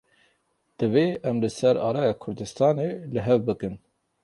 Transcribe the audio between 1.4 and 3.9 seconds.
li ser alaya Kurdistanê li hev bikin.